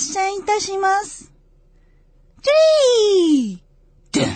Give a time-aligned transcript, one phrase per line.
[0.00, 1.30] 発射いたします。
[2.42, 3.58] three
[4.14, 4.28] ドゥン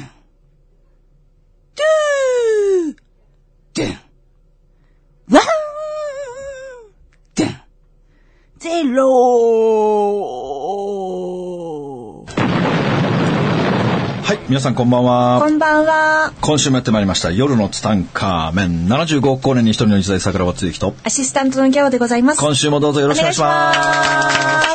[1.75, 2.96] two
[3.72, 3.96] ドゥン
[5.35, 5.44] one
[7.35, 7.55] ドゥン
[8.58, 9.04] zero
[14.22, 15.41] はい、皆さんこんばんは。
[15.41, 16.35] こんばんは。
[16.43, 17.31] 今週もやってまいりました。
[17.31, 20.94] 夜のツタンカーメン75億光年に一人の日大桜庭つゆきと。
[21.05, 22.41] アシスタントのギャオでございます。
[22.43, 24.74] 今週もどうぞよろしくお願いします。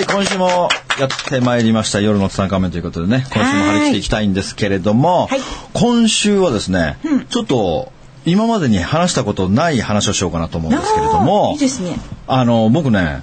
[0.00, 2.00] はい、今週もやってまいりました。
[2.00, 5.40] 夜のツタンカーメンということでね、今週も張り切っていきたいんですけれども、はい。
[5.74, 6.96] 今週はですね、
[7.28, 7.92] ちょっと
[8.24, 11.98] 今までに話したことない話をしようかなと思うんですけれどもいい、ですね。
[12.26, 13.22] あの、僕ね、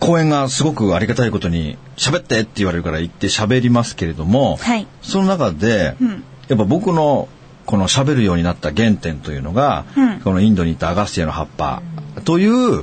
[0.00, 4.88] 公演がすごくありがたいことに喋ってって言われるから言って喋りますけれども、はい。
[5.00, 6.24] その中で、うん。
[6.48, 7.28] やっぱ僕の
[7.66, 10.20] この喋るようになった原点というのが、うん。
[10.22, 11.82] このインドに行ったアガスティアの葉っぱ
[12.24, 12.82] という、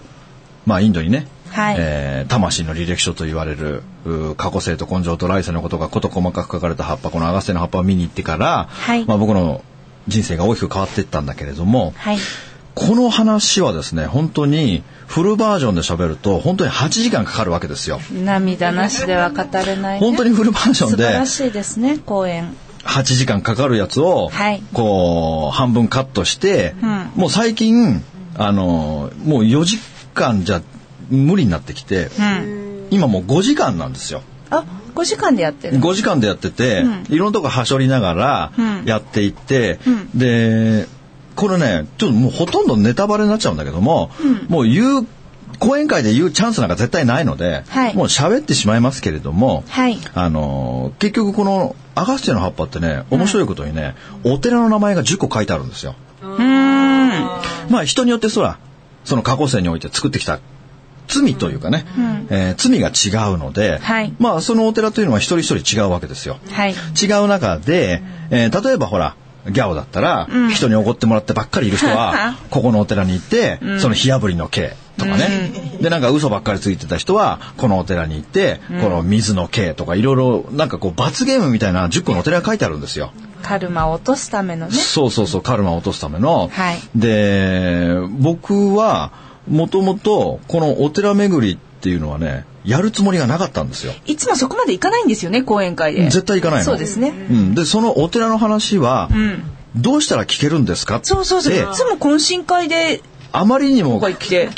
[0.66, 9.64] まあインドにね、はいえー魂の履歴書と言われるう過去性と根性と来世のことが事細かく書かれた葉っぱこのアガスティアの葉っぱを見に行ってから、はいまあ、僕の
[10.08, 12.18] 人生が大きく変わっていったんだけれども、はい。
[12.76, 18.00] この話はですね本当にフルバージョンで喋ると本当に8時間かかるわけですよ。
[18.12, 20.00] 涙なしでは語れない、ね。
[20.00, 22.56] 本当にフルバージョンで素晴らしいですね、公演。
[22.84, 28.04] 8時間かかるやつを、はいこう半分カットして、うんもう最近
[28.36, 29.78] あのもう4時
[30.16, 30.64] 間じゃ
[31.14, 32.88] 無理になってきて、うん。
[32.92, 34.22] 今もう5時間なんですよ。
[34.50, 35.80] あ、5時間でやってる。
[35.80, 40.88] 5時間でやってて、うんいろんなとこはしょりながらうんやっていって、うんで
[41.36, 45.08] これねちょっともうほとんどネタバレになっちゃうんだけども、うんもう言う
[45.60, 49.98] 講演会で言うチャンスなんか絶対ないので、はいもう喋ってしまいますけれども、はい。
[50.14, 55.96] あのー結局このアガスティアの葉っぱってね面白いことにね、お寺の名前が10個書いてあるんですよ。
[56.22, 57.12] うーん。
[57.70, 58.58] まあ人によってそら
[59.06, 60.40] その過去世において作ってきた
[61.08, 66.38] 罪というかね、うんえー罪が違うので、はいまあそのお寺というのは一人一人違うわけですよ。
[66.52, 66.72] はい。
[66.72, 69.16] 違う中で、えー例えばほら
[69.50, 83.12] ギャオだったら、うん人におごってもらってばっかりいる人は ここのお寺に行って、うんその火炙りの刑とかね、でなんか嘘ばっかりついてた人はこのお寺に行って、この水の刑とかいろいろなんかこう罰ゲームみたいな10個のお寺が書いてあるんですよ。
[83.42, 84.72] カルマを落とすためのね。
[84.72, 86.50] そうそうそうカルマを落とすための。
[86.54, 89.12] はいで僕は
[89.48, 93.94] もともとこのお寺巡りっていうのはねやるつもりがなかったんですよ。
[94.06, 96.04] いつもそこまで行かないんですよね、講演会で。
[96.06, 96.66] 絶対行かないの。
[96.66, 97.10] そうですね。
[97.10, 99.44] うん、でそのお寺の話は、うん。
[99.76, 101.00] どうしたら聞けるんですか？
[101.04, 101.54] そうそうそう。
[101.54, 104.50] いつも懇親会で、あまりにももうして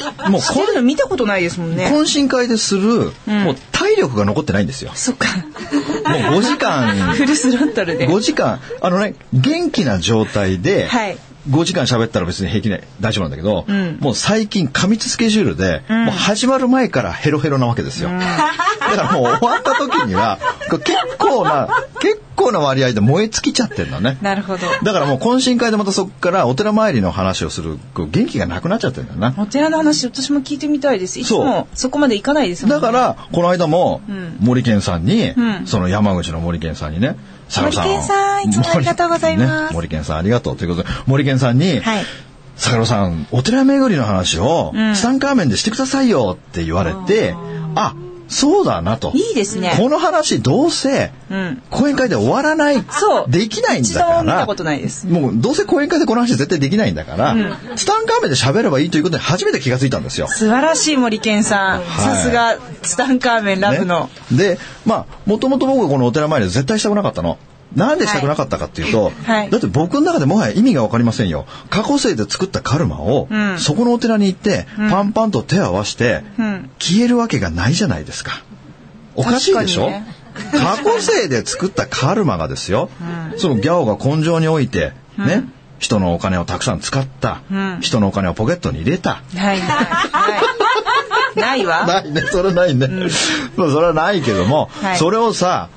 [0.68, 1.86] るの見たことないですもんね。
[1.88, 4.92] 懇親会でする、うんもう体力が残ってないんですよ。
[4.94, 5.28] そっか。
[6.10, 8.08] もう5時間 フルスロットルで。
[8.08, 11.18] 5時間あのね元気な状態で、はい。
[11.50, 18.10] 5時間喋ったら別に平気で大丈夫なんだけど、うんもう最近過密スケジュールで、うんもう始まる前からヘロヘロなわけですよ。
[18.10, 20.40] だからもう終わった時には
[20.70, 21.68] 結構な
[22.00, 24.18] 結構な割合で燃え尽きちゃってるのね。
[24.22, 24.68] なるほど。
[24.84, 29.34] だからもう懇親会でまたそこからお寺参りの話をする元気がなくなっちゃってるんだよな。
[29.38, 31.20] お寺の話、私も聞いてみたいです。
[31.20, 32.82] いつもそこまで行かないですもんね。
[32.82, 39.74] だからこの間もうん森健さんに、うんその山口の森健さんにね「佐野森健さんいつもありがとうございます。
[39.74, 39.76] ね。
[39.76, 42.06] 森健さんありがとうということで森健さんに、はい。
[42.56, 44.94] 坂野さんお寺巡りの話をうん。
[44.94, 47.36] ツタンカーメンでしてくださいよって言われて、
[47.76, 47.96] あ
[48.28, 49.74] そうだなといいですね。
[49.78, 51.62] この話どうせうん。
[51.70, 53.26] 講演会で終わらないそう。
[53.30, 55.08] できないんだか一度も見たらことないです。
[55.08, 60.28] もうどうせ講演会でこの話絶対できないんだから、うんツタンカーメンで喋ればいいということに初めて気がついたんですよ。
[60.28, 61.84] 素晴らしい森健さん。
[61.84, 64.10] さすが、ツタンカーメンラブの。
[64.32, 67.38] ねでまあもともと僕はこのお寺参りで絶対したくなかったの。
[67.74, 69.50] なんでしたくなかったかっていうと、はい。
[69.50, 71.46] だって僕の中でもはや意味が分かりませんよ。
[71.70, 73.60] 過去世で作ったカルマを、うん。
[73.60, 76.70] そこのお寺に行って、パンパンと手を合わせて、うん。
[76.80, 78.44] 消えるわけがないじゃないですか。
[79.16, 80.06] おかしいでしょ、ね。
[80.52, 82.90] 過去世で作ったカルマがですよ、
[83.38, 85.46] そのギャオが根性においてね、
[85.80, 87.78] 人のお金をたくさん使った、うん。
[87.82, 89.70] 人のお金をポケットに入れた、ないない。
[91.36, 91.66] ない。
[91.66, 91.86] わ。
[91.86, 92.88] ないね、それはないね。
[93.58, 94.98] まあそれはないけども、はい。
[94.98, 95.70] それをさ、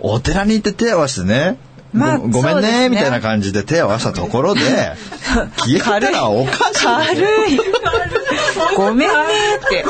[0.00, 1.58] お寺に行って手を合わせてね、
[1.92, 4.60] まあごごめんねねみたいな感じで手を合わせたところで、
[5.56, 6.84] 消えたらおかしい。
[6.84, 7.60] 軽い。
[8.76, 9.14] ごめんね
[9.56, 9.84] って。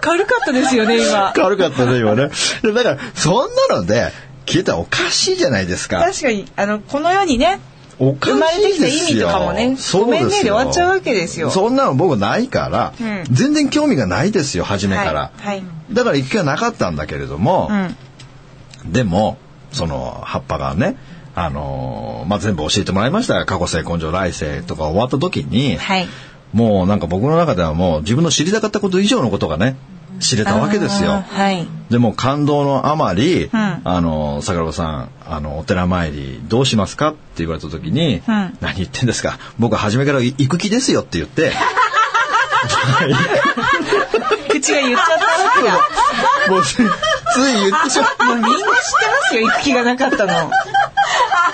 [0.00, 1.32] 軽かったですよね、今。
[1.34, 2.30] 軽かったね、今ね。
[2.62, 4.12] でだから、そんなので、
[4.46, 6.00] 消えたらおかしいじゃないですか。
[6.00, 7.60] 確かに、あの、この世にね、
[8.04, 8.72] おか生まれて。
[8.72, 15.30] きた意味とかもねそうごめんねで終わっちゃうわけですよそんなの僕ないから、うん全然興味がないですよ、初めから。
[15.36, 15.46] はい。
[15.46, 15.62] はい。
[15.92, 17.68] だから一回はなかったんだけれども、
[18.84, 18.92] うん。
[18.92, 19.38] でも
[19.70, 20.96] その葉っぱがね
[21.34, 26.08] あのーまあ、全部教えてもらいましたよ過去世根性来世とか終わった時に、はい。
[26.52, 29.76] もうなんか僕の中ではもう自分の知りたかったこと以上のことがね、
[30.20, 31.24] 知れたわけですよ。
[31.28, 31.66] はい。
[31.90, 38.22] でも感動のあまり、んあの、桜庭さん、あの、お寺参りどうしますかって言われた時に、ん
[38.60, 39.38] 何言ってんですか？
[39.58, 41.52] 僕は初めから行く気ですよって言って、
[44.48, 45.78] 口が言っちゃったわけだ。
[46.50, 48.24] もうついつい言ってしまう。
[48.26, 48.72] もうみんな知ってま
[49.28, 50.50] すよ、行く気がなかったの。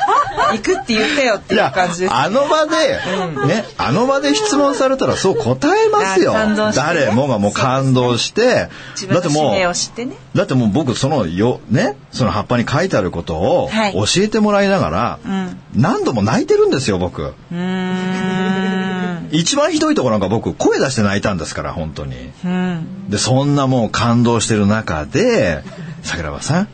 [0.53, 2.15] 行くって言ったよっていう感じです。
[2.15, 2.99] あの場で、
[3.47, 6.33] ね、あの場で質問されたらそう答えますよ。
[6.33, 10.37] ね誰もがもう感動して、自だってもう。
[10.37, 15.61] だってもう僕そのよ、ね、その葉っぱに書いてあることをはい教えてもらいながら、うん。
[15.75, 17.35] 何度も泣いてるんですよ、僕。
[19.31, 22.31] 一番ひどいところなんか僕声出して泣いたんですから、本当に。
[22.45, 23.11] うん。
[23.11, 25.63] で、そんなもう感動してる中で、
[26.03, 26.69] 桜庭さん、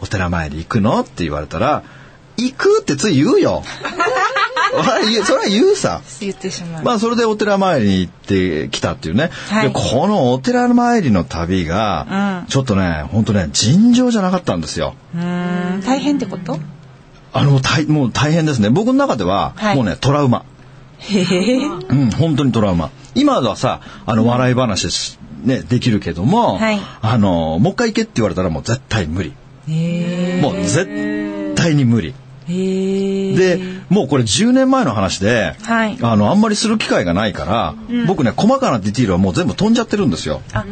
[0.00, 1.00] お寺参り行くの？
[1.00, 1.82] って言われたら、
[2.42, 3.62] 行くってつい言うよ。
[5.24, 6.00] それは言うさ。
[6.20, 6.84] 言ってしまう。
[6.84, 9.30] まあそれでお寺参りに行ってきたっていうね。
[9.48, 14.94] はいでこのお寺参りの旅が、うんちょっとね、本当ね、尋常じゃなかったんですよ。
[15.14, 15.82] うーん。
[15.82, 16.58] 大変ってこと？
[17.32, 18.70] あの、大もう大変ですね。
[18.70, 20.44] 僕の中では、はいもうね、トラウマ。
[20.98, 21.56] へえ。
[21.56, 22.90] うん、本当にトラウマ。
[23.14, 29.34] 今はさ、あの、笑い話しね、できるけども、はいあの、もう一回行けって言われたらもう絶対無理。
[30.40, 32.14] もう絶対に無理。
[32.50, 37.74] で、もうこれ10年前の話で、はいあの、あんまりする機会がないから、
[38.06, 40.42] 僕ね、細かなディティールはもう全部飛んじゃってるんですよ。
[40.52, 40.64] あ、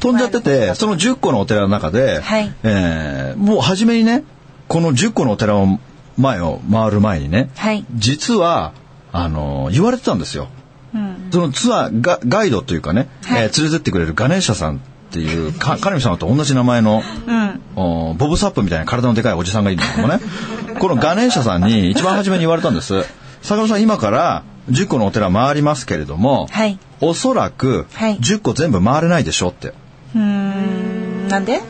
[0.00, 4.24] 飛んじゃってて、その10個のお寺の中で、はいえーもう初めにね、
[4.68, 5.78] この10個のお寺を
[6.16, 7.84] 前を回る前にね、はい。
[7.94, 8.72] 実は、
[9.12, 10.48] あの、言われてたんですよ。
[10.94, 11.28] うん。
[11.30, 14.78] そのツアーが、ガイドというかね、はいえー連れてってくれるガネーシャさんっ
[15.10, 17.43] ていう、か、カネミ様と同じ名前の、うん。
[17.76, 20.20] おボブサップみたいな体のでかいおじさんがいるんだけどもね、
[20.78, 23.04] このガネーシャさんに一番初めに言われたんです。
[23.42, 26.78] 坂本さん、今から10個のお寺回りますけれども、はい。
[27.00, 29.68] おそらくはい10個全部回れないでしょって。
[30.14, 31.28] うーん。
[31.28, 31.60] なんで？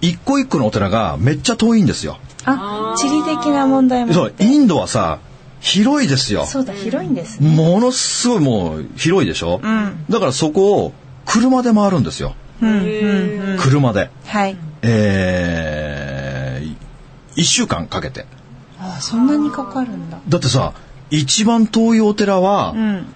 [0.00, 2.18] 一個一個のお寺がめっちゃ遠いんですよ。
[2.44, 4.34] あ、地理的な問題もそう。
[4.38, 5.18] インドはさ、
[5.60, 6.44] 広いですよ。
[6.44, 7.48] そうだ、広いんですね。
[7.48, 10.92] ものすごいもう広いでしょ、うんだからそこを
[11.24, 12.34] 車で回るんですよ。
[12.60, 13.56] うん、うん、うん。
[13.58, 14.10] 車で。
[14.26, 14.56] はい。
[14.86, 16.76] えー、
[17.36, 18.26] 一週間かけて。
[18.78, 20.20] あ、そんなにかかるんだ。
[20.28, 20.74] だってさ、
[21.10, 23.06] 一番遠いお寺はう、ん。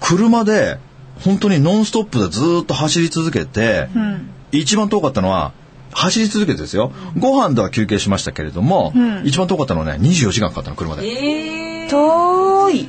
[0.00, 0.78] 車で、
[1.24, 4.30] 本当にノンストップでずーっと走り続けて、うん。
[4.52, 5.52] 一番遠かったのは、
[5.92, 6.92] 走り続けてですよ。
[7.18, 11.88] ご飯では休憩しましたけれども、うん一番遠かったのはね、24時間かかったの、車で。
[11.88, 12.88] 遠い。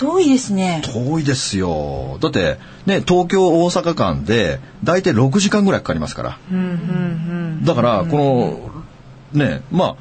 [0.00, 0.80] 遠いですね。
[0.82, 2.16] 遠いですよ。
[2.22, 2.56] だって、
[2.86, 6.38] ね、東京大阪間で、大体6時間ぐらいかかりますから。
[6.50, 6.62] うん、う
[7.60, 8.72] ん、だから、こ
[9.34, 9.96] の、ね、まあ、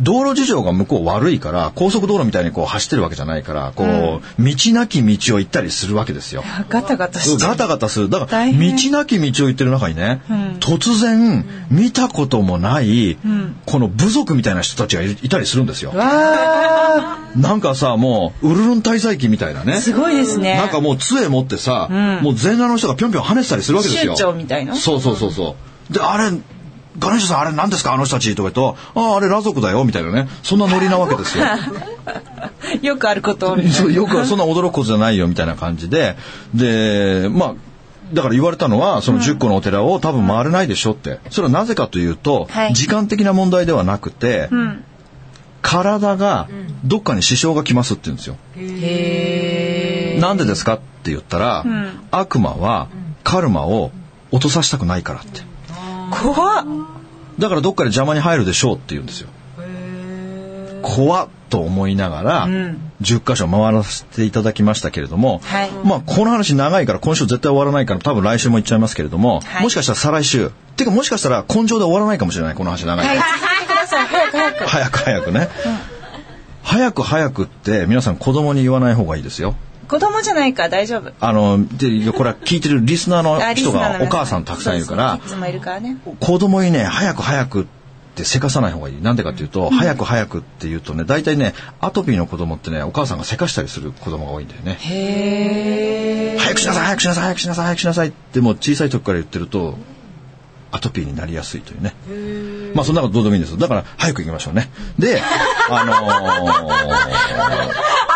[0.00, 6.42] 道路事情が向こう悪いから、高速道路みたいにこう走ってるわけじゃないから、こう、道なき道を行ったりするわけですよ。
[6.60, 6.66] うん。
[6.68, 8.08] ガタガタしてガタガタする。
[8.08, 8.52] だから、道
[8.90, 15.92] なき道を行ってる中にね、うん突然、見たこともない、んこの部族みたいな人たちがいいたりするんですよ。
[15.94, 19.76] わなんかさ、もう、ウルルン滞在記みたいなねー。
[19.80, 20.56] すごいですね。
[20.56, 24.34] なんかもう杖持ってさ、うんもう全裸の人がぴょんぴょん跳ねてたりするわけですよ。
[24.36, 25.56] みたいなそうそうそうそ
[25.90, 25.92] う。
[25.92, 26.30] で、あれ、
[26.98, 27.92] ガネーシャさんあれ何ですか？
[27.94, 30.28] あの人たちとか言うと、ああ、あれ裸族だよみたいなね。
[30.42, 31.44] そんなノリなわけですよ。
[32.82, 33.56] よくあること
[33.90, 36.16] よくはそんな驚くことじゃないよみたいな感じで。
[36.54, 37.54] で、まあ、
[38.12, 41.18] だから言われたのは、その10個のお寺を多分回れないでしょって。
[41.30, 44.84] それはなぜかというと、はい時間的な問題ではなくて、うん。
[45.62, 46.48] 体が
[46.84, 48.36] どっかに支障がきますって言うんですよ。
[48.56, 50.74] へなんでですか？
[50.74, 52.88] って言ったら、ん悪魔は
[53.24, 53.92] カルマを
[54.32, 55.42] 落とさせたくないからって。
[56.22, 56.34] ー。
[56.34, 56.66] 怖っ。
[57.38, 59.28] だからどっかで邪魔に入るでしょうって言うんですよ。
[60.82, 73.20] 怖っと思いながら、ん10箇所回らせていただきましたけれども、はいまあこの話長いから今週絶対終わらないから多分来週も行っちゃいますけれども、はいもしかしたら再来週、てかもしかしたら根性で終わらないかもしれないこの話長いから。
[73.20, 73.52] はい。
[73.92, 74.64] 早く早く。
[74.64, 75.48] 早く早くね。
[76.62, 79.54] 早く早くって皆さん子供に言わない方がいいですよ。
[79.92, 81.12] 子供じゃないから大丈夫。
[81.20, 85.20] あの、で、これは聞いてるリスナーの人がお母さんたくさんいるから。
[86.18, 87.66] 子供にね、早く早くっ
[88.14, 89.02] てせかさない方がいい。
[89.02, 94.78] なんでかっていうと、早く早くって言うとね、大体ね、アトピーの子供ってね、お母さんがせかしたりする子供が多いんだよね。
[94.80, 99.76] へ早くしなさい、早くしなさい、早くしなさい、早くしなさいってもう小さい時から言ってると、
[100.70, 101.92] アトピーになりやすいというね。
[102.74, 103.58] まあそんなことどうでもいいんですよ。
[103.58, 104.70] だから早く行きましょうね。
[104.98, 105.20] で、
[105.68, 108.11] あのー、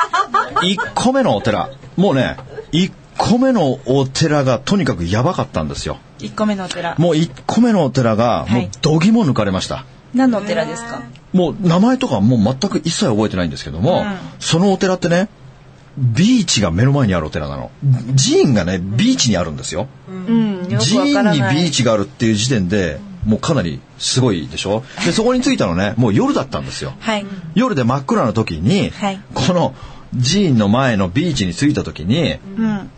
[0.63, 1.71] 1個目のお寺。
[1.97, 2.37] もうね、
[2.73, 5.99] 1個目のお寺がとにかくやばかったんですよ。
[6.19, 6.31] ー。
[6.31, 6.95] 1個目のお寺。
[6.99, 9.85] もう1個目のお寺が、もうはいどぎも抜かれました。
[10.15, 11.03] 何のお寺ですか？
[11.33, 14.05] もう名前とかもう全く一切覚えてないんですけども、
[14.39, 15.29] そのお寺ってね、
[15.99, 17.71] ビーチが目の前にあるお寺なの。
[18.17, 19.89] 寺院がね、ビーチにあるんですよ。
[20.09, 21.05] うん、寺。
[21.05, 24.85] 院にビーチがあるっていう時点で、もうかなりすごいでしょ？
[25.05, 26.95] で、そこに着いたのね、もう夜だったんですよ。
[27.01, 27.27] はい。
[27.55, 29.75] 夜で真っ暗な時に、はいこの
[30.13, 32.91] 寺院の前のビーチに着いた時に、うん。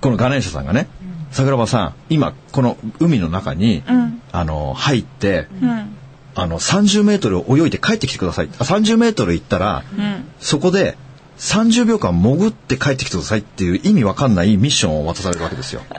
[0.00, 0.88] このガネーシャさんがね、
[1.30, 4.22] 桜庭さん、今この海の中に、うん。
[4.32, 5.96] あの、入って、うん。
[6.34, 8.48] あの、30メートル泳いで帰ってきてください。
[8.58, 10.24] あ30メートル行ったら、うん。
[10.40, 10.96] そこで
[11.38, 15.82] 30秒間潜って帰ってきてくださいっていう意味わかんないミッションを渡されるわけですよ。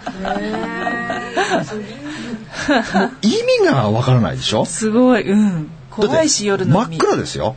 [3.21, 3.27] 意
[3.61, 4.65] 味がわからないでしょ？
[4.65, 5.29] すごい。
[5.29, 5.69] うん。
[5.89, 6.97] 怖いし、夜の真っ海。
[6.97, 7.55] 暗ですよ。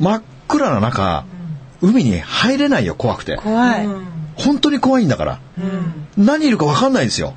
[0.00, 1.24] 真っ暗な中、
[1.80, 3.36] 海に入れないよ、怖くて。
[3.36, 3.88] 怖い。
[4.36, 5.38] 本当に怖いんだから。
[6.16, 7.34] 何いるかわかんないですよ。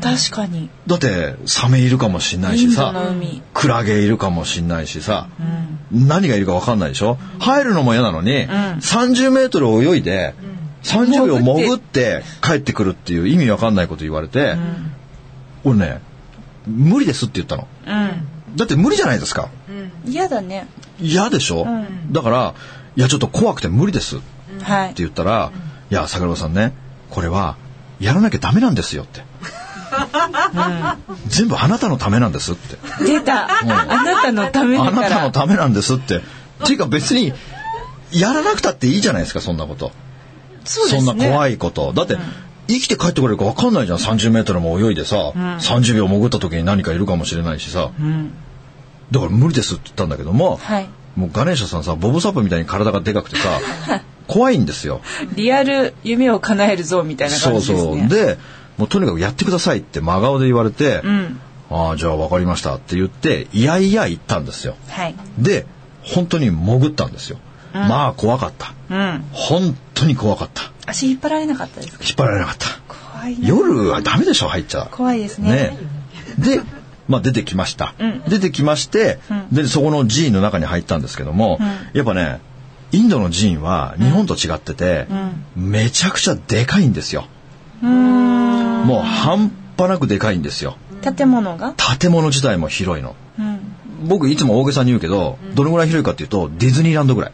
[0.00, 0.68] 確かに。
[0.86, 3.42] だって、サメいるかもしんないしさ、海。
[3.54, 5.28] クラゲいるかもしんないしさ、
[5.92, 6.06] うん。
[6.08, 10.34] 何がいるかわかんないでしょ入るのも嫌なのに、30メートル泳いで、
[10.82, 14.56] 30秒潜って帰ってくるっていう意味わかんないこと言われて、
[15.64, 16.00] 俺ね、
[16.66, 17.66] 無理ですって言ったの。
[17.86, 18.56] うん。
[18.56, 19.48] だって無理じゃないですか。
[20.06, 20.66] 嫌だね。
[21.00, 22.54] 嫌でしょ、んだから、
[22.96, 24.94] いやちょっと怖くて無理ですってはい。
[24.94, 25.52] 言ったら、
[25.90, 26.72] いや、桜庭さんね、
[27.10, 27.56] これは、
[28.00, 29.22] やらなきゃダメなんですよって。
[31.26, 32.76] 全部あなたのためなんですって。
[33.04, 33.48] 出た。
[33.60, 35.08] あなたのためだあから。
[35.08, 36.18] なたのためなんですって。
[36.18, 36.20] っ
[36.66, 37.32] ていうか別に、
[38.12, 39.92] やらなくたっていいじゃないですか、そんなこと。
[40.64, 41.00] そ。
[41.00, 41.92] んな怖いこと。
[41.92, 42.16] だって、
[42.68, 43.98] 生きて帰ってこれるか分かんないじゃん。
[43.98, 47.90] 30メートルも泳いでさ、30秒潜った時に何かいるかもしれないしさ。
[47.98, 48.32] うん。
[49.10, 50.88] だから無理ですって言ったんだけども、はい。
[51.16, 53.60] もうガネーシャさんさ、ボブサップみたいに体がでかくてさ、
[54.26, 55.00] 怖いんですよ。
[55.36, 57.98] リアル夢を叶えるぞみたいなそう感じですね。
[58.00, 58.08] そう。
[58.08, 58.38] で、
[58.78, 61.40] もうとにかくやってくださいって真顔で言われて、うん。
[61.70, 64.74] ああ、じゃあ分かりましたって言って、いやいや行ったんですよ。
[64.88, 65.14] はい。
[65.38, 65.66] で、
[66.02, 67.38] 本当に潜ったんですよ。
[67.72, 68.72] まあ怖かった。
[68.90, 69.24] うん。
[69.32, 70.70] 本当に怖かった。
[70.86, 72.04] 足引っ張られなかったですか？
[72.04, 72.66] 引っ張られなかった。
[73.12, 73.48] 怖いな。
[73.48, 74.88] 夜はダメでしょ、入っちゃ。
[74.90, 75.50] 怖いですね。
[75.50, 75.78] ね。
[76.38, 76.60] で、
[77.08, 77.94] まあ出てきました。
[77.98, 79.18] うん出てきまして、
[79.52, 81.58] で、そこの寺院の中に入ったんですけども、
[81.92, 82.40] やっぱね、
[82.92, 85.06] インドの寺院は日本と違ってて、
[85.56, 87.26] めちゃくちゃでかいんですよ。
[87.82, 90.76] もう半端なくでかいんですよ。
[91.02, 91.74] 建物が？
[91.98, 93.14] 建物自体も広いの。
[93.38, 93.60] うん。
[94.06, 97.32] 僕いつも大げさに言うけど、どのぐらい広いかっていうと、ディズニーランドぐらい。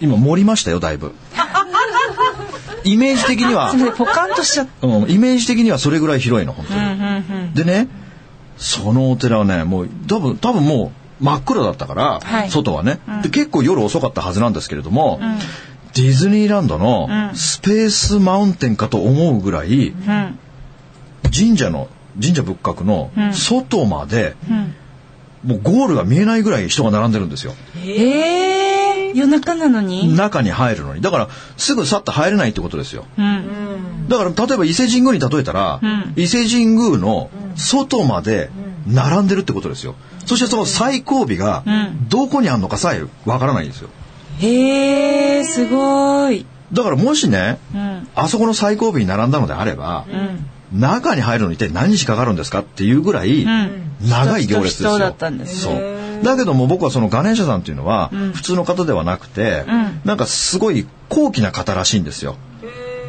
[0.00, 1.14] 今盛りましたよ、だいぶ。
[2.84, 6.80] イメージ的にはポカンとしちゃっうん、イメージ的にはそれぐらい広いの、本当に。
[6.80, 7.24] うんうんうん。
[7.56, 7.88] でね、
[8.56, 13.30] そのお寺はね、もう多分、多分もう真っ暗だったから、はい外はね、で。
[13.30, 15.20] 結構夜遅かったはずなんですけれども、
[15.94, 20.38] ディズニーランドのスペースマウンテンかと思うぐらい、うん。
[21.34, 21.88] 神社の、
[22.20, 24.74] 神社仏閣の外まで、うん。
[25.44, 27.54] もうゴールが見えないぐらい人が並んでるんですよ。
[27.84, 28.65] ええー、
[29.16, 30.14] 夜中なのに？
[30.14, 31.00] 中に入るのに。
[31.00, 33.06] だから、すぐさっと入れないってことですよ。
[33.18, 34.08] うん。
[34.08, 38.50] だから、例えば伊勢神宮に例えたら、ん伊勢神宮の外まで
[38.86, 39.94] 並んでるってことですよ。
[40.26, 43.88] そしてその最後尾がん、どこにあるのかさえわからないんですよ。
[44.38, 46.44] へえー、すごい。
[46.72, 48.08] だからもしね、うん。
[48.14, 50.04] あそこの最後尾に並んだのであれば、
[50.72, 50.80] うん。
[50.80, 54.90] 中に入るのに一体何日かかるんですかっていうぐらい、ん長い行列ですよ。
[54.90, 55.95] 人だったんですそう。
[56.22, 62.36] だけども僕はそのガネーシャさんっていうのは、ん普通の方ではなくて、うんなんかすごい高貴な方らしいんですよ。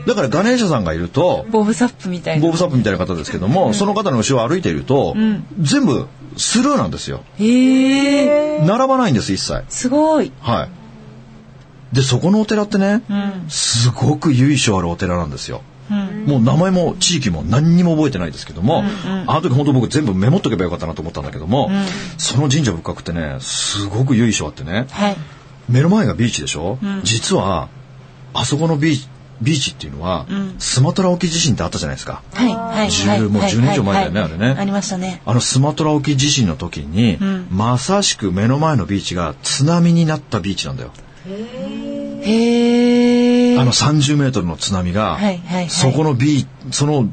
[0.08, 2.46] だからガネーシャさんがいると、ボブサップみたいな。
[2.46, 7.24] ボブサップみたいな方ですけども、その方の後ろを歩いていると、ん全部スルーなんですよ。
[7.38, 9.64] へえー、並ばないんです、一切。
[9.68, 10.32] すごい。
[10.40, 10.70] はい。
[11.96, 13.46] で、そこのお寺ってね、うん。
[13.50, 15.62] すごく由緒あるお寺なんですよ。
[15.90, 16.26] うん。
[16.26, 18.84] もう名前も地域も何にも覚えてないですけども、
[19.28, 21.70] あの時本当僕全部メモっとけばよかったなと思ったんだけども、
[22.18, 25.18] その神社仏閣ってね、すごく由緒あってね、はい。
[25.70, 27.70] 目の前がビーチでしょ、実は、
[28.34, 29.10] あそこのビーチ、
[29.42, 30.26] ビーチっていうのは、
[30.60, 32.22] スマトラ沖地震ってあったじゃないですか。
[32.34, 32.54] はい。
[32.54, 32.92] はい。
[32.92, 33.22] 十はい。
[33.22, 35.22] もう10年以上前だよねはいあれねありましたね。
[35.26, 40.92] あのスマトラ沖地震の時に、まさしく目の前のビーチが津波になったビーチなんだよ。
[41.28, 43.07] へえ。
[43.60, 47.10] あの30メートルの津波が、はいはいはいそこのビーその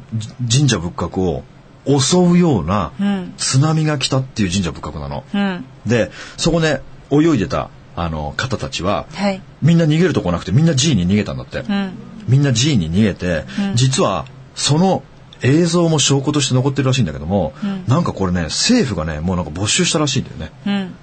[0.50, 1.44] 神社仏閣を
[1.86, 5.24] 襲うようなうん津波が来たっていう神社仏閣なの。
[5.32, 5.64] うん。
[5.86, 9.42] で、そこね、泳いでたあの方たちは、はい。
[9.62, 11.60] みんな逃げるとこなくてみんな G に逃げたんだって。
[11.60, 11.92] うん。
[12.28, 15.02] みんな G に逃げて、実はその
[15.42, 17.52] 映像も証拠として残ってるらしいんだけども、
[17.86, 20.52] なんかこれね、政府がね、もうなんか没収したらしいんだよね。
[20.66, 20.94] うん。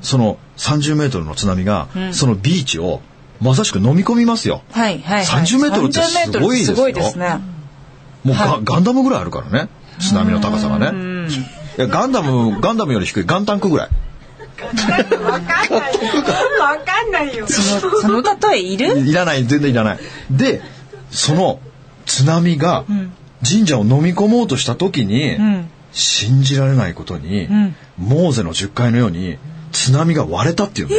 [0.00, 3.00] その30メートルの津波が、そのビーチを
[3.40, 4.62] まさしく飲み込みますよ。
[4.70, 5.44] はいはいはい。
[5.44, 7.40] 30メートルってすごいですよ30メートルすごいですね。
[8.24, 9.68] もうガ,、はいガンダムぐらいあるからね。
[9.98, 11.28] 津波の高さがね。
[11.76, 13.24] いや、ガンダム、ガンダムより低い。
[13.26, 13.88] ガンタンクぐらい。
[13.88, 15.16] わかんないよ。
[16.60, 17.46] わかんないよ。
[17.46, 18.98] その、その例えいる？
[19.00, 19.98] いらない、全然いらない。
[20.30, 20.62] で、
[21.10, 21.60] その
[22.06, 22.84] 津波が
[23.46, 29.38] 神社を飲み込もうとした時に、ん信じられないことに、んモーゼの10階のように
[29.72, 30.96] 津波が割れたっていうの。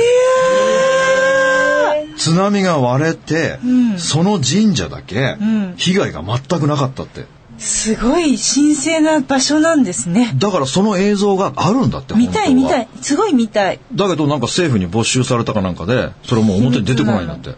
[2.17, 3.59] 津波が割れて、
[3.97, 7.25] その神社だけん被害が全くなかったって。
[7.57, 10.33] すごい神聖な場所なんですね。
[10.37, 12.13] だからその映像があるんだって。
[12.13, 12.87] 見たい見たい。
[13.01, 13.79] すごい見たい。
[13.93, 17.55] だけどなんか政府に没収されたかなんかで、それもう表に出てこないんだって。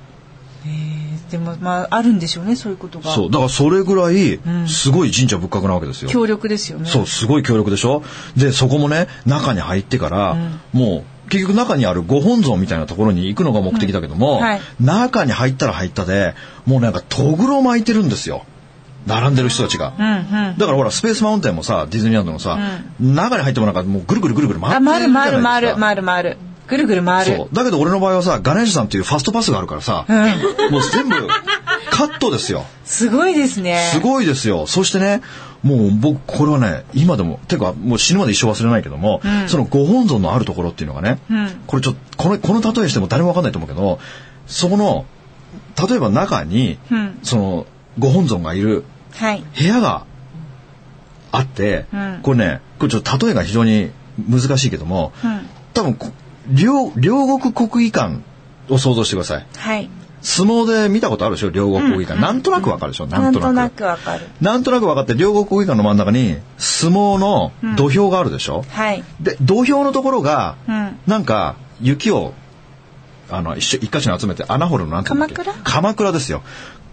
[1.32, 3.12] でもまああるんでしょうねそういうことが。
[3.12, 3.32] そう。
[3.32, 6.10] だからそれぐらい、すごい神社仏閣なわけですよ。
[6.10, 6.90] 強力ですよね。
[6.90, 8.04] そう、すごい強力でしょ
[8.38, 10.38] で、そこもね、中に入ってから、
[10.74, 16.34] もう、結局中にあるご本尊みたいなところに行くのが目的だけども、うんはい中に入ったら入ったで、
[16.65, 18.46] もうなんかとぐろ巻いてるんですよ。
[19.05, 19.93] 並んでる人たちが。
[19.98, 20.57] うんうん。
[20.57, 22.57] だからほら、スペースマウンテンもさ、ディズニーランドのさ、
[23.00, 25.38] 中に入ってもなんかもうぐるぐるぐるぐる回ってあるじゃ回ないですか。
[25.38, 26.38] る回る回る回る回る。
[26.67, 27.38] ぐるぐる回る。
[27.38, 27.55] そう。
[27.55, 30.05] だけど俺の場合はさ、ガネーシュさんっていうファストパスがあるからさ、
[30.69, 31.15] もう全部
[31.89, 32.65] カットですよ。
[32.84, 33.89] すごいですね。
[33.93, 34.67] すごいですよ。
[34.67, 35.22] そしてね、
[35.64, 41.20] もう僕、これはね、今でも、てか、もう死ぬまで一生忘れないけども、そのご本尊のあるところっていうのがね、
[41.66, 44.00] これちょっと、この、この例えしても誰もわかんないと思うけど、
[44.46, 45.06] そこの、
[45.90, 47.66] 例えば中に、うんその、
[48.00, 48.84] ご本尊がいる
[49.14, 49.44] はい。
[49.58, 50.06] 部屋が
[51.32, 53.92] あって、うんこれね、これちょっと例えが非常に
[54.30, 55.42] 難しいけども、うん。
[55.74, 56.12] 多分こ、
[56.50, 58.20] 両、両国国技館
[58.70, 59.46] を想像してください。
[59.56, 59.90] はい。
[60.21, 62.19] 相撲で見たことあるでしょ両国国技館。
[62.19, 64.27] なんとなくわかるでしょなとなんんとなくわかる。
[64.41, 69.03] なんとなく分かって、両国国技館の真ん中に相撲の土俵があるでしょ、はい。
[69.21, 70.99] で、土俵のところが、うん。
[71.08, 72.34] なんか雪を、
[73.30, 75.53] あの、一緒一箇所に集めて穴掘るのなんて鎌倉？
[75.63, 76.41] 鎌倉ですよ。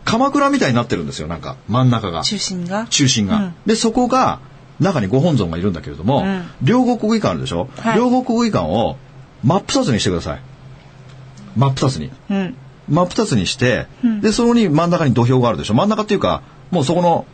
[0.04, 2.22] 鎌倉みたいになってるんですよ、なんか真ん中が。
[2.22, 2.86] 中心が？
[2.90, 3.36] 中心が。
[3.36, 4.40] うんで、そこが、
[4.80, 8.96] 中にご本尊がいるんだけれども、うん両国国技館あるでしょ、はい両国国技館を
[9.44, 10.40] 真っ二つにしてください。
[11.56, 12.10] 真っ二つに。
[12.30, 12.56] うん。
[12.88, 17.26] 真っ二つにして、うんで、そこに真ん中に土俵があるでしょ真ん中っていうか、もうそこの、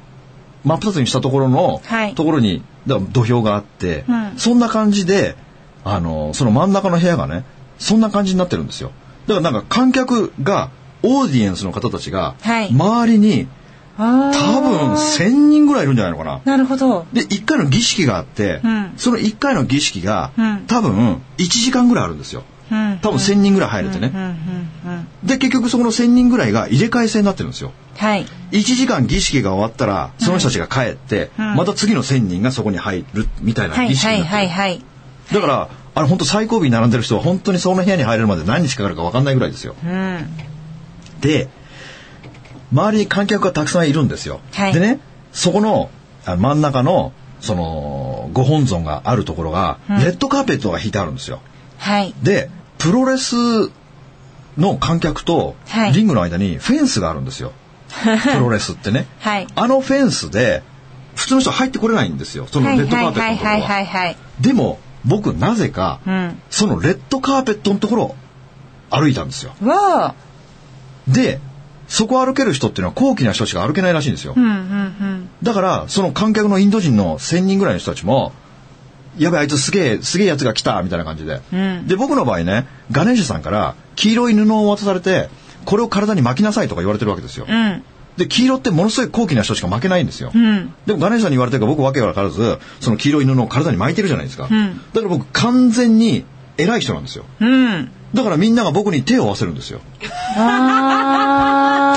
[0.65, 5.37] 真っ二つにしたところの、はいところに、だから土俵があって、うんそんな感じで、
[5.85, 7.45] あの、その真ん中の部屋がね、
[7.79, 8.93] そんな感じになってるんですよ。
[9.27, 10.71] だからなんか観客が、
[11.03, 13.49] オーディエンスの方たちが、はい周りに
[13.99, 14.33] ああ。
[14.33, 16.41] 多分1000人ぐらいいるんじゃないのかな。
[16.45, 17.07] なるほど。
[17.13, 22.43] で、1回の儀式があって、うんその1回の儀式が、うん多分1時間ぐらいあるんですよ。
[22.71, 22.99] うん。
[23.03, 24.11] 多分1000人ぐらい入れてね。
[24.15, 25.09] うんうんうん。
[25.25, 27.73] で、結局そこの1000人ぐらいが入れ替え制になってるんですよ。
[27.97, 28.27] はい。
[28.53, 35.35] 1時間儀式が終わったら、その人たちが帰って、うんまた次の1000人がそこに入るみたいなはい儀式はいになって。
[35.35, 39.75] だから、あれ本当最後尾に並んでる人は本当にその部屋に入れるまで何日かかるか分かんないぐらいですよ。
[39.85, 40.27] うん。
[41.21, 41.49] で、
[42.73, 44.41] 周りに観客がたくさんいるんですよ。
[44.53, 45.01] はいでね、
[45.33, 45.91] そこの
[46.27, 51.41] あ真ん中の、その、ご本尊があるところが、レッドカーペットが引いてあるんですよ。
[51.79, 52.15] はい。
[52.23, 52.51] で、
[52.81, 53.37] プロレス
[54.59, 57.53] の観客とはいリングの間にフェンスがあるんですよ。
[57.91, 59.07] プロレスってね。
[59.21, 59.47] はい。
[59.55, 60.63] あのフェンスで、
[61.15, 62.47] 普通の人入ってこれないんですよ。
[62.51, 63.69] そのはいレッドカーペットはいはいのところは。
[63.69, 64.17] はいはい。
[64.41, 66.43] でも、僕なぜか、うん。
[66.51, 68.17] そのレッドカーペットのところを
[68.91, 69.53] 歩いたんですよ。
[71.09, 71.41] で、
[71.89, 74.35] そこを歩ける人っていうのは高貴な人しか歩けないらしいんですよ。
[75.43, 78.33] だから、その観客のインド人の1000人ぐらいの人たちも、
[79.19, 81.41] やべえ、あいつすげえ、すげえやつが来たみたいな感じで。
[81.53, 85.29] うんで、僕の場合ね、ガネーシュさんから黄色い布を渡されて、
[85.65, 87.47] これを体に巻きなさいとか言われてるわけですよ。
[87.49, 87.83] うん。
[88.17, 90.31] で、黄色ってものすごい高貴な人しか巻けないんですよ。
[90.35, 90.73] うん。
[90.87, 94.47] でもガネーシュさんに言われてるから僕わけわからず、その黄色い布を体に巻いてるじゃないですか。
[94.47, 96.25] んだから僕完全に
[96.57, 97.25] 偉い人なんですよ。
[97.41, 97.91] うん。
[98.15, 99.81] だからみんなが僕に手を合わせるんですよ。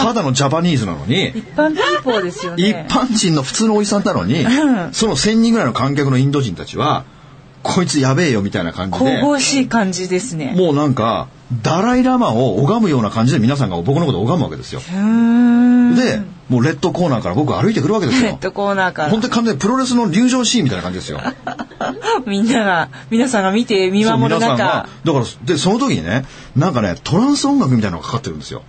[0.03, 2.87] ただのジャパニーズなのに、一般ピーポーですよね。
[2.87, 7.05] 一般人の普通のおじさんなのに、うんその1000人ぐらいの観客のインド人たちは、
[7.63, 10.53] こいつやべえよみたいな感じで、神々しい感じですね。
[10.55, 11.27] もうなんか、
[11.61, 14.79] ダライラマを拝むような感じで皆さんが僕のことを拝むわけですよ。
[14.79, 18.29] で、もうレッドコーナーから僕歩いてくるわけですよ。
[18.29, 21.21] レッドコーナーから本当に完全にプロレスの入場シーンみたいな感じですよ。
[22.25, 28.63] みんなが、皆さんが見て見守る中。、だから、で、その時にね、なんかね、トランス音楽みたいなのがかかってるんですよ。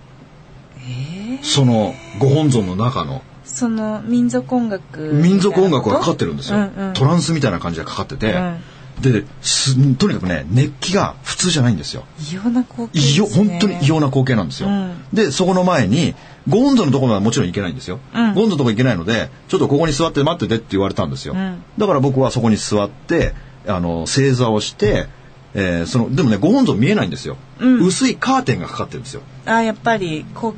[1.41, 3.21] その、ご本尊の中の。
[3.45, 8.57] その民族音楽民族音楽がかかってるんですよ、うんうんトランスみたいな感じでかかってて、うん
[9.01, 12.05] ですとにかくね熱気が普通じゃないんですよ。
[12.31, 13.27] 異様な光景ですね。
[13.27, 14.95] 本当に異様な光景なんですよ、うん。
[15.13, 16.15] でそこの前に
[16.47, 18.33] ご本尊のところはもちろん行けないんですよ、うん。
[18.33, 21.63] ご本尊のとこ行けないのでちょっとここに座って待っててって言われたんですよ、うん。
[21.77, 23.33] だから僕はそこに座って
[23.67, 25.07] あの正座をして、
[25.53, 27.85] えーそのでもねご本尊見えないんですよ、うん。
[27.85, 29.21] 薄いカーテンがかかってるんですよ。
[29.45, 30.55] あやっぱりこう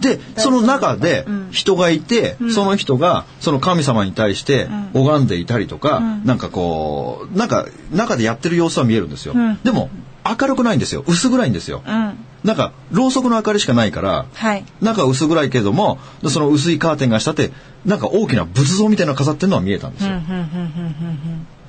[0.00, 9.34] で、その中で人がいて、その人がその神様に対して拝んでいたりとか、なんかこう、なんか中でやってる様子は見えるんですよ。
[9.62, 9.90] でも
[10.24, 11.04] 明るくないんですよ。
[11.06, 11.82] 薄暗いんですよ。
[11.86, 12.14] うん。
[12.44, 14.64] なんか、ろうそくの明かりしかないから、はい。
[14.80, 17.52] 中は薄暗いけども、その薄いカーテンが下って、
[17.84, 20.12] なんか大きな仏像みたいなの飾ってるのは見えたんですよ。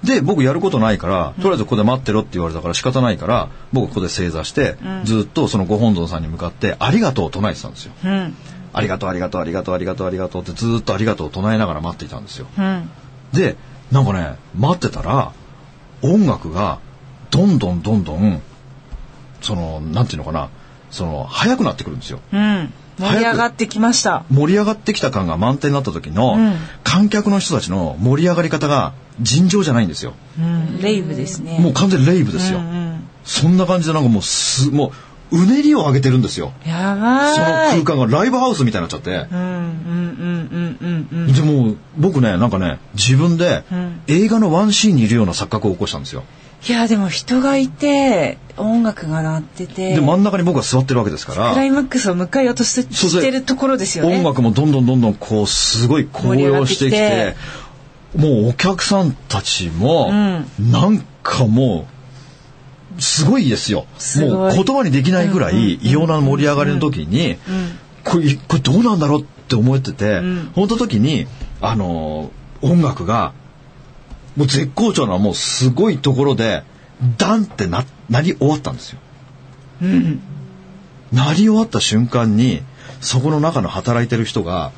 [0.03, 7.93] で、僕やることないから、とりあえずここで待ってろって言われたから仕方ないから、僕ここで正座して、ずっとそのご本尊さんに向かって、ありがとうを唱えてたんですよ。
[8.03, 8.35] うん。
[8.73, 12.47] ありがとう、ありがとう、ありがとう、ありがとう、ありがとうってずっとありがとうを唱えながら待っていたんですよ。
[12.57, 12.89] うん。
[13.33, 13.55] で、
[13.91, 15.33] なんかね、待ってたら、
[16.01, 16.79] 音楽が、
[17.29, 18.41] どんどんどんどん、
[19.41, 20.49] その、なんていうのかな、
[20.89, 22.19] その、速くなってくるんですよ。
[22.33, 22.73] うん。
[22.99, 24.23] 盛り上がってきました。
[24.29, 26.55] 盛り上がってきた感が満点になった時の、うん
[26.91, 30.13] 観客の人たちの盛り上がり方が尋常じゃないんですよ。
[30.37, 30.81] うん。
[30.81, 31.57] レイブですね。
[31.57, 32.59] もう完全にレイブですよ。
[32.59, 33.07] うん。
[33.23, 34.91] そんな感じでなんかもうす、も
[35.31, 36.51] う、うねりを上げてるんですよ。
[36.65, 37.45] やばその。
[37.83, 39.25] 空間がライブハウスみたいになっちゃって。
[39.31, 39.51] うんうん
[40.19, 41.33] うんうんうんうん。
[41.33, 46.25] でも、僕ね、なんかね、自分でん映画のワンシーンにいるような錯覚を起こしたんですよ。
[46.67, 49.95] いやでも人がいて音楽が鳴ってて。
[49.95, 51.51] で、真ん中に僕が座ってるわけですから。
[51.51, 54.17] クライマックスを迎えようとしてるところですよね。
[54.17, 57.35] 音楽もどんどんどんどんこうすごい高揚してきて
[58.15, 60.71] もうお客さんたちも、うん。
[60.71, 61.87] なんかも
[62.97, 63.87] うすごいですよ。
[64.17, 67.37] もう言葉にできないぐらい異様な盛り上がりの時に、
[68.03, 70.51] これこれどうなんだろうって思ってて、ん。
[70.53, 71.25] 本当時に
[71.59, 73.33] あのー音楽が
[74.35, 76.63] もう絶好調なもうすごいところで
[77.17, 78.99] ダンってななり終わったんですよ。
[79.81, 80.21] うん。
[81.11, 82.61] 鳴り終わった瞬間に
[83.01, 84.71] そこの中の働いてる人が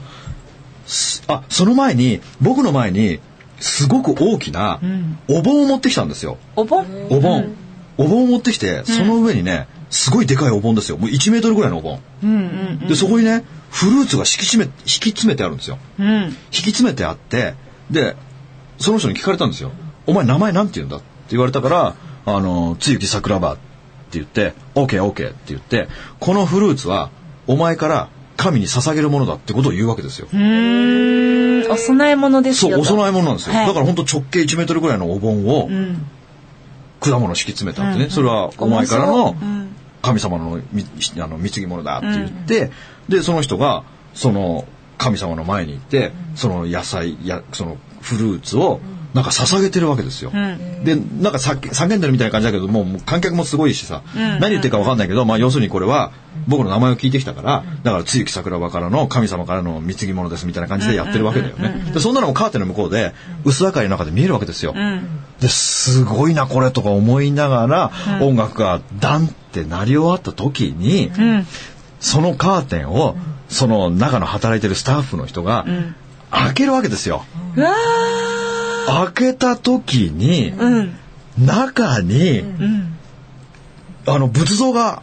[0.86, 3.20] すあその前に僕の前に
[3.60, 4.80] すごく大きな
[5.30, 6.38] お盆を持ってきたんですよ。
[6.56, 6.86] お盆？
[7.10, 7.56] お盆、
[7.98, 10.98] お盆を持ってきてその上にねすごいでかいお盆ですよ。
[10.98, 12.00] もう1メートルぐらいのお盆。
[12.88, 15.78] でそこにねフルーツが敷き詰め引き詰めてあるんですよ。
[16.00, 16.08] うん。
[16.26, 17.54] 引き詰めてあって
[17.92, 18.16] で
[18.84, 19.72] その人に聞かれたんですよ
[20.06, 23.62] 「お前名前なんて言うんだ?」って言われたから「あのつゆき桜庭」って
[24.14, 25.88] 言って「OKOK」って言って
[26.20, 27.10] このフルーツは
[27.48, 30.28] お前から神に捧げるものだってことを言うわけですよ。
[30.32, 31.72] うーん。
[31.72, 33.56] お供え物ですよそう、お供え物物なんですよ。
[33.56, 33.68] はい。
[33.68, 36.06] だから本当直径1メートルぐらいのお盆をうん。
[37.00, 39.70] 果物敷き詰めたってね、それはお前からのうん。
[40.02, 40.86] 神様のみ
[41.18, 42.72] あの貢ぎ物だって言って、
[43.08, 44.66] でその人がその
[44.98, 48.82] 神様の前に行って、その野菜やそのフルーツを
[49.14, 50.32] なんか捧げてるわけですよ。
[50.34, 50.84] ん。
[50.84, 56.12] でなんかさ叫んでるみたいな感じだけどもう観客もすごいしさ、何言ってるかわかんないけど、まあ、要するにこれは
[56.48, 61.92] 僕の名前を聞いてきたからだから露木桜庭からの神様からの貢ぎ物ですみたいな感じでやってるわけだよね。
[61.94, 63.14] でそんなのもカーテンの向こうで
[63.46, 64.74] 薄明かりの中で見えるわけですよ。
[65.40, 71.12] ですごいなこれとか思いながら、音楽がダンって鳴り終わった時に、
[72.00, 73.16] そのカーテンを
[73.50, 75.66] その中の働いてるスタッフの人が
[76.34, 77.24] 開けるわけですよ。
[77.56, 81.46] 開けた時に、ーうん。
[81.46, 82.98] 中に、うん。
[84.06, 85.02] あの仏像が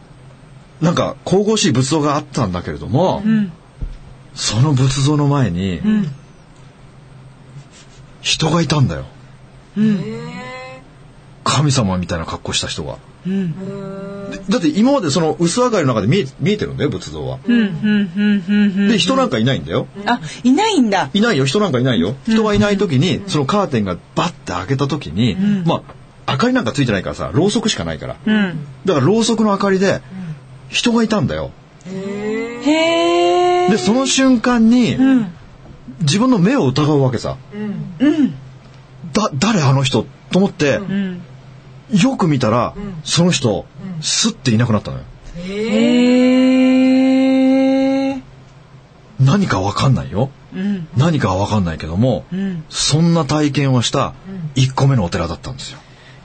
[0.81, 3.51] なんか神々しい仏像があったんだけれども、うん。
[4.33, 6.07] その仏像の前に、ん。
[8.21, 9.05] 人がいたんだよ。
[9.77, 10.03] うん。
[11.43, 12.97] 神様みたいな格好した人が。
[14.49, 17.39] だって今までその薄明かりの中で見え見えてるんだよ仏像は。
[17.45, 19.87] うんうんうんうんで人なんかいないんだよ。
[20.05, 21.09] あいないんだ。
[21.13, 22.15] いないよ人なんかいないよ。
[22.27, 25.83] 人がいない時にそのカーテンがバッて開けた時に、ま
[26.27, 28.15] あ明かりなんかついてないからさろうそくしかないから。
[28.25, 28.67] うん。
[28.85, 30.01] だからろうそくの明かりで
[30.69, 31.51] 人がいたんだよ。
[31.85, 35.33] へえでその瞬間にうん。
[36.01, 37.37] 自分の目を疑うわけさ。
[37.99, 38.33] うん。
[39.13, 40.05] だ誰あの人？
[40.31, 41.21] と思ってうん
[41.91, 42.73] よく見たら
[43.03, 43.65] その人
[44.01, 45.03] スッていなくなったのよ。
[45.37, 46.61] へ
[48.15, 48.21] え
[49.19, 50.29] 何かわかんないよ。
[50.53, 50.87] うん。
[50.97, 52.63] 何かはわかんないけどもうん。
[52.69, 54.13] そんな体験をした
[54.55, 55.79] 1個目のお寺だったんですよ。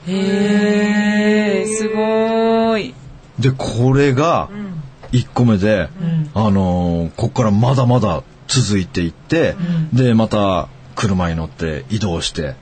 [0.08, 2.94] へえすごい。
[3.38, 4.48] でこれが
[5.12, 5.88] 1個目で、
[6.34, 9.56] あのーここからまだまだ続いていって、
[9.92, 12.56] でまた車に乗って移動して、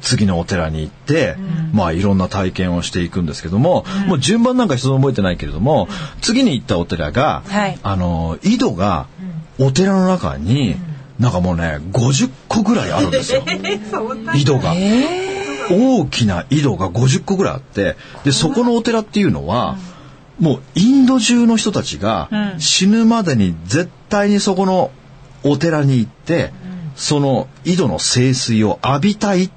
[0.00, 1.36] 次のお寺に行って、
[1.72, 5.88] まあいろんな体験をしていくんですけども、もう順番なんか一つも覚えてないけれども、
[6.20, 7.78] 次に行ったお寺が、はい。
[7.82, 9.06] あのー井戸が
[9.58, 10.76] お寺の中に、
[11.18, 13.44] なんかもうね50個ぐらいあるんですよ。
[14.34, 14.74] 井戸が。
[14.74, 15.24] え
[15.70, 19.76] 大きな井戸が50個ぐらいあってでそこのお寺っていうのは、
[20.40, 22.60] もうインド中の人たちがうん。
[22.60, 24.90] 死ぬまでに絶対にそこの
[25.44, 26.52] お寺に行って、
[26.96, 29.50] その井戸の聖水を浴びたいっ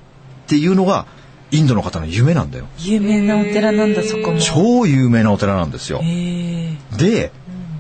[0.48, 1.06] ていうのが
[1.52, 2.68] インドの方の夢なんだよ。
[2.80, 6.02] 有名なお寺なんだそこも超有名なお寺なんですよ。
[6.98, 7.32] で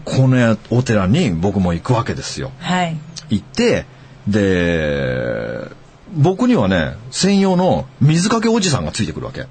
[0.07, 2.51] このお寺に僕も行くわけですよ。
[2.59, 2.97] はい。
[3.29, 3.85] 行って、
[4.25, 5.67] で、
[6.15, 9.47] 僕にはね、専用の水かけおじさんがついてくるわけ。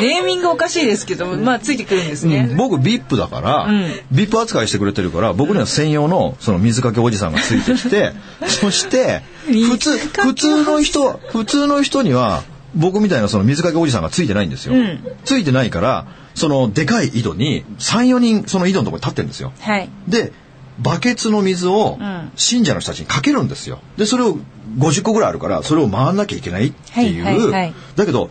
[0.00, 2.48] ネーミングおかしいですけど、まあついてくるんですね。
[2.50, 2.56] うん。
[2.56, 3.84] 僕 VIP だから、うん。
[4.12, 8.12] VIP 扱いしてくれてるから僕には専用のその水かけおじさんがついてきて
[8.46, 12.42] そして普通普通の人普通の人には
[12.74, 15.00] 僕みたいなその水かけおじさんがついてないんですよ、うん。
[15.24, 19.52] ついてないからそのでかい井戸に34人その井戸のところに立ってるんですよ。
[19.60, 19.88] はい。
[20.06, 20.32] で
[20.78, 22.30] バケツの水をうん。
[22.36, 23.80] 信者の人たちにかけるんですよ。
[23.96, 24.38] でそれを
[24.78, 27.74] 50個ぐらいあるからそれを回んなきゃいけないっていう、はいはいはい。
[27.96, 28.30] だけど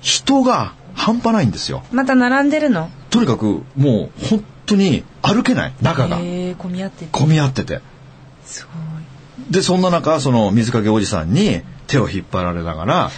[0.00, 1.82] 人が半端ないんですよ。
[1.92, 2.90] また並んでるの？
[3.10, 5.74] とにかくもう本当に歩けない。
[5.80, 6.16] 中が。
[6.16, 7.08] 混み合ってて。
[7.12, 7.80] 混み合ってて。
[8.44, 8.66] す
[9.50, 13.10] でそんな中その水かけおじさんに手を引っ張られながら。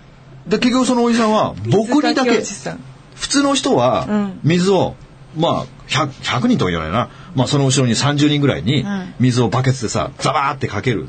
[0.48, 1.86] で結局そのおじさんはごい。
[1.88, 2.42] 僕にだけ
[3.14, 4.40] 普通の人はうん。
[4.42, 4.94] 水を
[5.36, 9.14] まあ 100, 100人とは言わないな、まあ、その後ろに30人ぐらいにん。
[9.20, 11.08] 水をバケツでさザバーってかける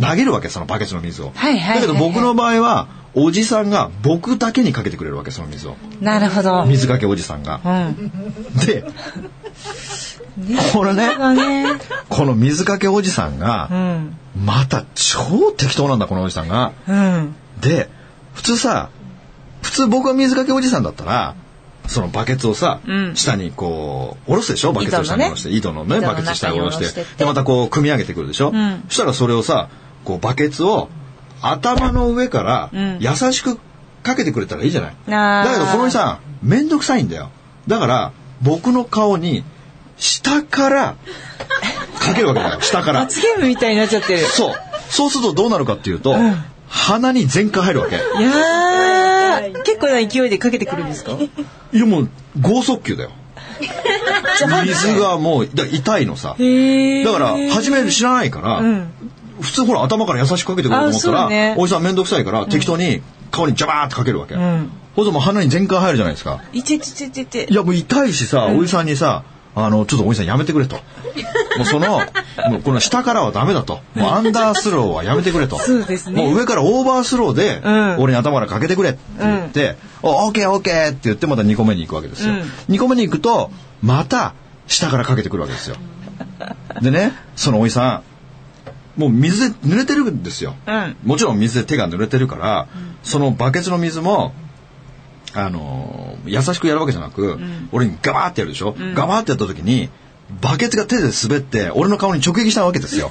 [0.00, 6.64] 投げるわけそのバケツの水を、はいはいだけど僕の場合はおじさんが僕だけにかけてくれるわけその水をなるほど。
[6.66, 8.10] 水かけおじさんがうん。
[8.66, 8.84] で
[10.72, 11.78] これねだね。
[12.10, 14.18] この水かけおじさんうが、ん。
[14.44, 16.72] また超適当なんだ、このおじさんが。
[16.86, 17.34] うん。
[17.60, 17.88] で、
[18.34, 18.90] 普通さ、
[19.62, 21.34] 普通僕が水かけおじさんだったら、
[21.86, 24.74] そのバケツをさ、うん下にこう、下ろすでしょ？
[24.74, 29.70] バケツを下に下ろして、井戸のね、井戸のバケツ下に下ろしてで、またこう、組み上げてくるでしょ、んそしたらそれをさ、
[30.06, 30.88] こう、バケツを
[31.42, 33.58] 頭の上からうん優しく
[34.02, 34.94] かけてくれたらいいじゃない。
[35.06, 37.30] だけどこのさん、めんどくさいんだよ。
[37.66, 39.42] だから、僕の顔に、
[39.98, 40.94] 下から、
[41.98, 42.60] かけるわけだよ。
[42.62, 43.00] 下から。
[43.00, 44.20] 罰ゲームみたいになっちゃってる。
[44.20, 44.54] そう。
[44.88, 47.96] そうするとどうなるかっていうと、ん鼻に全開入るわけ。
[47.96, 51.12] いやー、結構な勢いでかけてくるんですか？
[51.72, 52.08] いやもう、
[52.40, 53.10] 剛速球だよ。
[54.64, 56.36] 水がもう、だ痛いのさ。
[56.38, 58.88] へだから、初め知らないから、うん。
[59.40, 64.34] 普通ほら頭から優しくかけてくれると思ったら、ねおじさんめんどくさいから、適当に顔にジャバーってかけるわけ。
[64.34, 66.42] んほんともう鼻に全開入るじゃないですか。
[66.52, 67.54] いてててててい。
[67.54, 70.76] やもう痛いしさ、おじさんにさ、あの、ちょっとおじさんやめてくれと。
[71.56, 72.02] もうその、
[72.50, 73.80] もうこの下からはダメだと。
[73.94, 75.58] もうアンダースローはやめてくれと。
[75.58, 82.34] そうですねもう上からオーバースローで、うん俺に頭からかけてくれって言って、おオッケーオッケーって言ってまた2個目に行くわけですよ。
[82.34, 83.50] うん2個目に行くと、
[83.82, 84.34] また
[84.66, 85.76] 下からかけてくるわけですよ。
[86.82, 88.02] でね、そのおじさん、
[88.96, 90.54] もう水で濡れてるんですよ。
[90.66, 90.96] うん。
[91.04, 92.68] もちろん水で手が濡れてるから、
[93.02, 94.32] そのバケツの水も、
[95.34, 97.38] あのー優しくやるわけじゃなく、
[97.70, 99.90] 俺にガバーってやるでしょ、ガバーってやった時に、
[100.40, 103.10] バケツが手で滑って、俺の顔に直撃したわけですよ。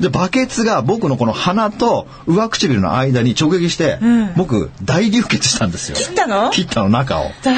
[0.00, 5.96] で、バケツが僕のこの鼻と上唇の間に直撃して、ん僕、大流血したんですよ。
[5.96, 6.50] 切ったの？
[6.50, 7.30] 切ったの中を。
[7.42, 7.54] 大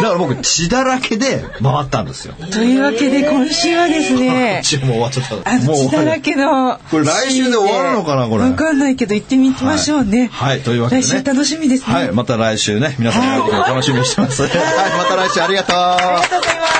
[0.00, 2.34] だから僕、血だらけで回ったんですよ。
[2.38, 5.50] 変というわけで今週はですね、血もう終わっちゃった。
[5.50, 6.78] あのもう血だらけの。
[6.90, 10.28] これ来週で終わるのかなこれわかんないけど行ってみましょうね。
[10.32, 11.06] はい、はいというわけでね。
[11.06, 11.94] 来週楽しみですね。
[11.94, 14.42] はい、また来週ね、皆さんのお楽しみにしてます。
[14.42, 15.76] はい、また来週ありがとう。
[15.76, 16.79] ありがとうございます。